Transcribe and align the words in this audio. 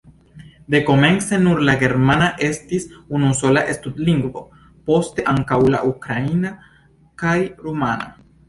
Dekomence 0.75 1.37
nur 1.41 1.59
la 1.67 1.75
germana 1.83 2.29
estis 2.47 2.87
unusola 3.19 3.63
stud-lingvo, 3.77 4.43
poste 4.89 5.29
ankaŭ 5.37 5.63
la 5.77 5.83
ukraina 5.93 6.55
kaj 7.25 7.39
la 7.47 7.55
rumana. 7.69 8.15